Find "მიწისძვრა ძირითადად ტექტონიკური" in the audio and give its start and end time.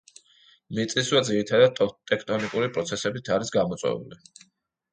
0.77-2.73